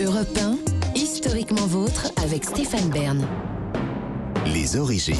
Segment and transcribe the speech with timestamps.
[0.00, 0.58] Europe 1,
[0.94, 3.28] historiquement vôtre avec Stéphane Bern.
[4.46, 5.16] Les origines.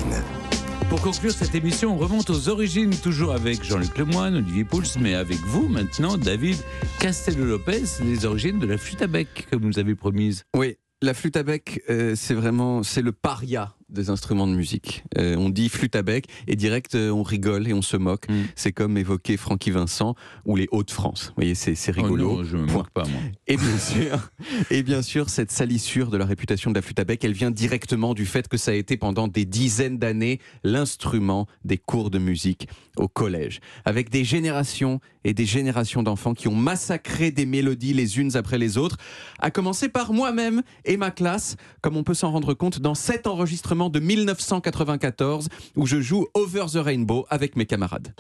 [0.89, 5.15] Pour conclure cette émission, on remonte aux origines, toujours avec Jean-Luc Lemoyne, Olivier Pouls, mais
[5.15, 6.57] avec vous maintenant, David
[7.01, 10.45] Castello-Lopez, les origines de la flûte à bec que vous nous avez promise.
[10.57, 15.05] Oui, la flûte à bec, euh, c'est vraiment c'est le paria des instruments de musique.
[15.19, 18.29] Euh, on dit flûte à bec et direct euh, on rigole et on se moque.
[18.29, 18.43] Mm.
[18.57, 21.29] C'est comme évoquer Francky Vincent ou les Hauts-de-France.
[21.29, 22.31] Vous voyez, c'est c'est rigolo.
[22.33, 23.21] Oh non, je me moque pas, moi.
[23.47, 24.31] Et bien sûr,
[24.71, 27.51] et bien sûr, cette salissure de la réputation de la flûte à bec, elle vient
[27.51, 32.19] directement du fait que ça a été pendant des dizaines d'années l'instrument des cours de
[32.19, 37.95] musique au collège, avec des générations et des générations d'enfants qui ont massacré des mélodies
[37.95, 38.97] les unes après les autres,
[39.39, 43.27] à commencer par moi-même et ma classe, comme on peut s'en rendre compte dans cet
[43.27, 48.15] enregistrement de 1994 où je joue Over the Rainbow avec mes camarades.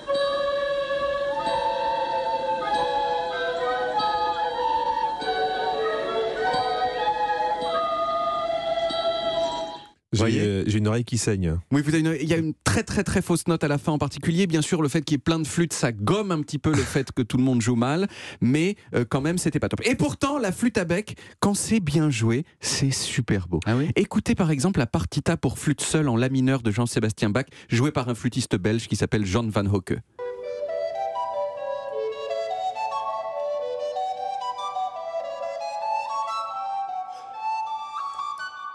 [10.12, 11.56] J'ai euh, j'ai une oreille qui saigne.
[11.70, 13.78] Oui, vous avez une- il y a une très très très fausse note à la
[13.78, 14.46] fin en particulier.
[14.46, 16.70] Bien sûr, le fait qu'il y ait plein de flûtes, ça gomme un petit peu
[16.70, 18.08] le fait que tout le monde joue mal,
[18.40, 19.80] mais euh, quand même, c'était pas top.
[19.86, 23.60] Et pourtant, la flûte à bec, quand c'est bien joué, c'est super beau.
[23.66, 27.30] Ah oui Écoutez par exemple la partita pour flûte seule en la mineur de Jean-Sébastien
[27.30, 29.94] Bach, jouée par un flûtiste belge qui s'appelle Jean van Hocke.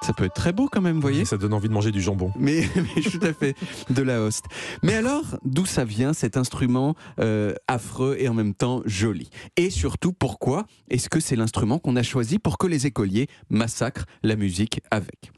[0.08, 2.02] Ça peut être très beau quand même, vous voyez Ça donne envie de manger du
[2.02, 2.32] jambon.
[2.40, 3.58] mais, mais tout à fait,
[3.90, 4.46] de la hoste.
[4.82, 9.30] Mais alors, d'où ça vient cet instrument euh, affreux et en même temps joli?
[9.58, 14.06] Et surtout, pourquoi est-ce que c'est l'instrument qu'on a choisi pour que les écoliers massacrent
[14.24, 15.34] la musique avec?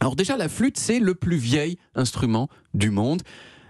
[0.00, 3.22] Alors déjà, la flûte, c'est le plus vieil instrument du monde.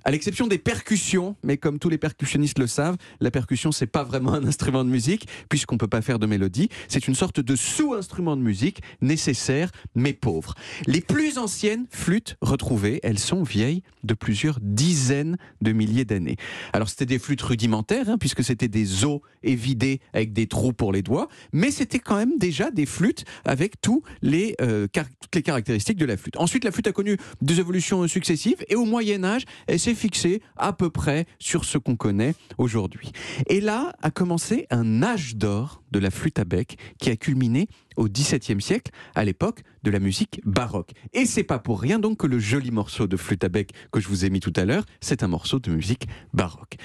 [0.07, 4.05] À l'exception des percussions, mais comme tous les percussionnistes le savent, la percussion c'est pas
[4.05, 6.69] vraiment un instrument de musique puisqu'on peut pas faire de mélodie.
[6.87, 10.55] C'est une sorte de sous-instrument de musique nécessaire mais pauvre.
[10.87, 16.37] Les plus anciennes flûtes retrouvées, elles sont vieilles de plusieurs dizaines de milliers d'années.
[16.73, 20.93] Alors c'était des flûtes rudimentaires hein, puisque c'était des os évidés avec des trous pour
[20.93, 24.87] les doigts, mais c'était quand même déjà des flûtes avec tous les, euh,
[25.21, 26.37] toutes les caractéristiques de la flûte.
[26.37, 30.43] Ensuite, la flûte a connu des évolutions successives et au Moyen Âge, elle s'est fixée
[30.57, 33.11] à peu près sur ce qu'on connaît aujourd'hui.
[33.49, 37.69] Et là a commencé un âge d'or de la flûte à bec qui a culminé
[37.97, 40.91] au XVIIe siècle, à l'époque de la musique baroque.
[41.13, 44.01] Et c'est pas pour rien donc que le joli morceau de flûte à bec que
[44.01, 46.77] je vous ai mis tout à l'heure, c'est un morceau de musique baroque.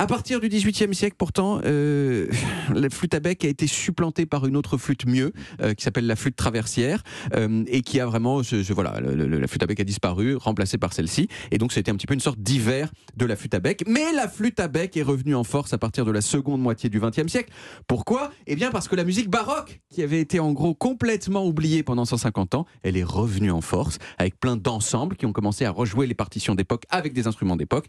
[0.00, 2.26] À partir du XVIIIe siècle, pourtant, euh,
[2.74, 6.06] la flûte à bec a été supplantée par une autre flûte mieux, euh, qui s'appelle
[6.06, 7.02] la flûte traversière,
[7.34, 8.40] euh, et qui a vraiment,
[8.70, 12.06] voilà, la flûte à bec a disparu, remplacée par celle-ci, et donc c'était un petit
[12.06, 13.84] peu une sorte d'hiver de la flûte à bec.
[13.86, 16.88] Mais la flûte à bec est revenue en force à partir de la seconde moitié
[16.88, 17.52] du XXe siècle.
[17.86, 18.30] Pourquoi?
[18.46, 22.06] Eh bien parce que la musique baroque, qui avait été en gros complètement oubliée pendant
[22.06, 26.06] 150 ans, elle est revenue en force, avec plein d'ensembles qui ont commencé à rejouer
[26.06, 27.84] les partitions d'époque avec des instruments d'époque.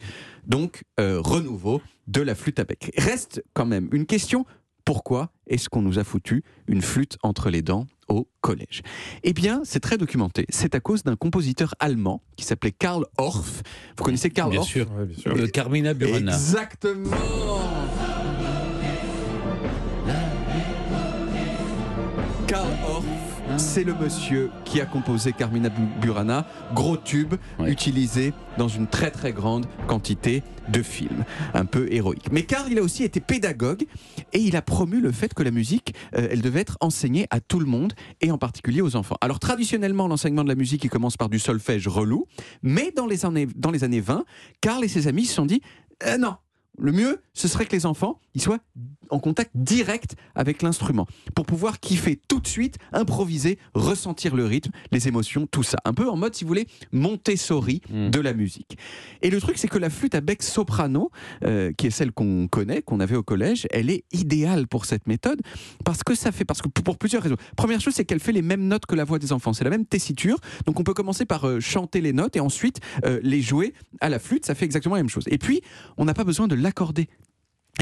[0.45, 2.91] Donc, renouveau de la flûte à bec.
[2.97, 4.45] Reste quand même une question.
[4.83, 8.81] Pourquoi est-ce qu'on nous a foutu une flûte entre les dents au collège?
[9.23, 10.45] Eh bien, c'est très documenté.
[10.49, 13.61] C'est à cause d'un compositeur allemand qui s'appelait Karl Orff.
[13.95, 14.69] Vous connaissez Karl Bien Orff?
[14.69, 14.91] sûr.
[14.91, 15.35] Ouais, bien sûr.
[15.35, 16.33] Le Carmina Burana.
[16.33, 17.15] Exactement
[22.47, 23.05] Karl Orff,
[23.57, 27.71] c'est le monsieur qui a composé Carmina Bu- Burana, gros tube Ouais.
[27.71, 31.23] utilisé dans une très très grande quantité de films,
[31.53, 32.31] un peu héroïque.
[32.31, 33.83] Mais Karl, il a aussi été pédagogue
[34.33, 37.39] et il a promu le fait que la musique, euh, elle devait être enseignée à
[37.39, 39.17] tout le monde et en particulier aux enfants.
[39.21, 42.25] Alors traditionnellement, l'enseignement de la musique, il commence par du solfège relou,
[42.63, 44.23] mais dans les années, dans les années 20,
[44.61, 45.61] Karl et ses amis se sont dit,
[46.05, 46.35] euh, non,
[46.81, 48.59] le mieux, ce serait que les enfants ils soient
[49.09, 51.05] en contact direct avec l'instrument
[51.35, 55.77] pour pouvoir kiffer tout de suite, improviser, ressentir le rythme, les émotions, tout ça.
[55.83, 58.09] Un peu en mode, si vous voulez, Montessori Mm.
[58.09, 58.77] de la musique.
[59.21, 61.11] Et le truc, c'est que la flûte à bec soprano,
[61.43, 65.07] euh, qui est celle qu'on connaît, qu'on avait au collège, elle est idéale pour cette
[65.07, 65.41] méthode
[65.83, 67.35] parce que ça fait, parce que pour plusieurs raisons.
[67.57, 69.53] Première chose, c'est qu'elle fait les mêmes notes que la voix des enfants.
[69.53, 70.37] C'est la même tessiture.
[70.65, 74.09] Donc on peut commencer par euh, chanter les notes et ensuite euh, les jouer à
[74.09, 74.45] la flûte.
[74.45, 75.25] Ça fait exactement la même chose.
[75.27, 75.61] Et puis,
[75.97, 77.09] on n'a pas besoin de l'accorder.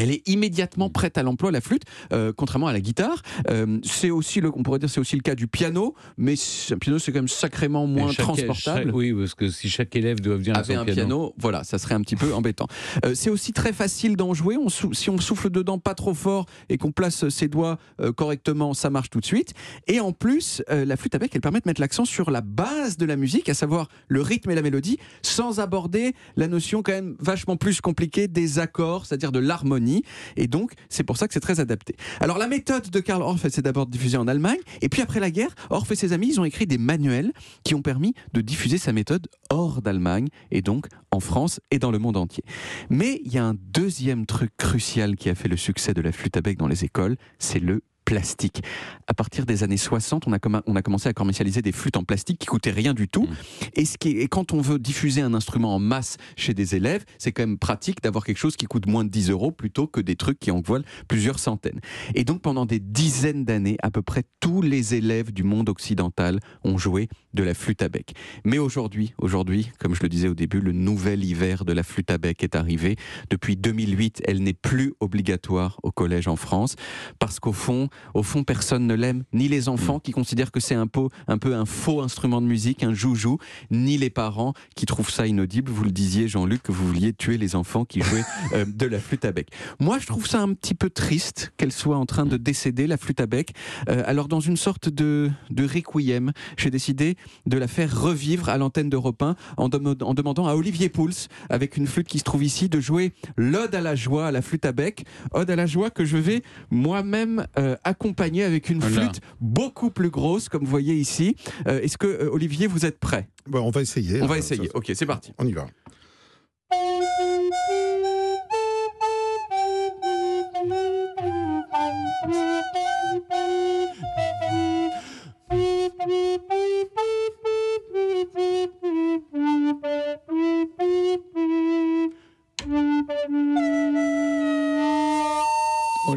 [0.02, 3.22] Elle est immédiatement prête à l'emploi, la flûte, euh, contrairement à la guitare.
[3.50, 6.36] Euh, c'est aussi, le, on pourrait dire, c'est aussi le cas du piano, mais
[6.72, 9.96] un piano c'est quand même sacrément moins chaque- transportable chaque- oui, parce que si chaque
[9.96, 11.34] élève doit venir son un piano.
[11.38, 12.68] voilà, ça serait un petit peu embêtant.
[13.06, 14.58] Euh, c'est aussi très facile d'en jouer.
[14.58, 17.78] On si on souffle dedans pas trop fort et qu'on place ses doigts
[18.16, 19.54] correctement, ça marche tout de suite.
[19.88, 22.98] Et en plus, la flûte à bec, elle permet de mettre l'accent sur la base
[22.98, 26.92] de la musique, à savoir le rythme et la mélodie, sans aborder la notion quand
[26.94, 29.89] même vachement plus compliquée des accords, c'est-à-dire de l'harmonie.
[30.36, 31.96] Et donc, c'est pour ça que c'est très adapté.
[32.20, 34.60] Alors, la méthode de Karl Orff, s'est d'abord diffusée en Allemagne.
[34.82, 37.34] Et puis, après la guerre, Orff et ses amis, ils ont écrit des manuels
[37.64, 41.92] qui ont permis de diffuser sa méthode hors d'Allemagne et donc en France et dans
[41.92, 42.44] le monde entier.
[42.90, 46.12] Mais il y a un deuxième truc crucial qui a fait le succès de la
[46.12, 47.82] flûte à bec dans les écoles, c'est le
[48.14, 48.64] plastique.
[49.06, 51.96] À partir des années 60, on a, commen- on a commencé à commercialiser des flûtes
[51.96, 53.28] en plastique qui coûtaient rien du tout.
[53.76, 56.74] Et, ce qui est- et quand on veut diffuser un instrument en masse chez des
[56.76, 59.86] élèves, c'est quand même pratique d'avoir quelque chose qui coûte moins de 10 euros plutôt
[59.86, 61.82] que des trucs qui en valent plusieurs centaines.
[62.16, 66.40] Et donc pendant des dizaines d'années, à peu près tous les élèves du monde occidental
[66.64, 68.14] ont joué de la flûte à bec.
[68.44, 72.10] Mais aujourd'hui, aujourd'hui, comme je le disais au début, le nouvel hiver de la flûte
[72.10, 72.96] à bec est arrivé.
[73.30, 76.76] Depuis 2008, elle n'est plus obligatoire au collège en France
[77.20, 80.76] parce qu'au fond, au fond, personne ne l'aime, ni les enfants qui considèrent que c'est
[80.76, 83.38] un peu, un peu un faux instrument de musique, un joujou,
[83.72, 85.72] ni les parents qui trouvent ça inaudible.
[85.72, 88.24] Vous le disiez, Jean-Luc, que vous vouliez tuer les enfants qui jouaient
[88.54, 89.48] euh, de la flûte à bec.
[89.80, 92.98] Moi, je trouve ça un petit peu triste qu'elle soit en train de décéder, la
[92.98, 93.52] flûte à bec.
[93.90, 97.16] Euh, alors, dans une sorte de, de requiem, j'ai décidé
[97.46, 101.10] de la faire revivre à l'antenne d'Europe 1 en, dem- en demandant à Olivier Pouls,
[101.50, 104.42] avec une flûte qui se trouve ici, de jouer l'Ode à la joie à la
[104.42, 105.06] flûte à bec.
[105.34, 106.42] Ode à la joie que je vais
[106.72, 109.02] moi-même euh, accompagner avec une Voilà.
[109.10, 111.36] flûte beaucoup plus grosse, comme vous voyez ici.
[111.68, 113.28] Euh, Est-ce que, euh, Olivier, vous êtes prêt?
[113.48, 114.22] Bon, on va essayer.
[114.22, 114.70] On va essayer.
[114.74, 115.34] Ok, c'est parti.
[115.38, 115.68] On y va.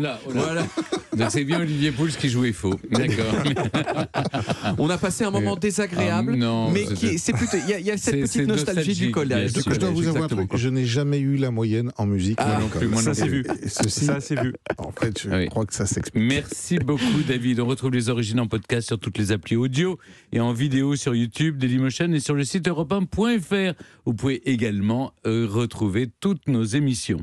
[0.03, 0.41] Là, oh là.
[0.43, 0.67] Voilà.
[1.17, 2.75] Donc c'est bien Olivier Pouls qui jouait faux.
[2.91, 3.35] D'accord.
[4.79, 6.85] On a passé un moment Euh, désagréable, ah, non, mais
[7.19, 7.57] c'est- plutôt.
[7.69, 9.53] Il y y a cette petite nostalgie du collège.
[9.55, 10.47] Je dois vous avouer un exactement.
[10.47, 12.39] truc, je n'ai jamais eu la moyenne en musique.
[12.41, 13.43] Ah, moi non non plus, moi Ça non c'est plus.
[13.43, 13.49] vu.
[13.67, 14.55] Ceci, Ça c'est vu.
[14.79, 15.49] en fait, je Oui.
[15.49, 16.25] crois que ça s'explique.
[16.25, 17.61] Merci beaucoup David.
[17.61, 19.99] On retrouve les origines en podcast sur toutes les applis audio
[20.33, 23.75] et en vidéo sur YouTube, Dailymotion et sur le site europe1.fr.
[24.07, 27.21] Vous pouvez également euh, retrouver toutes nos émissions.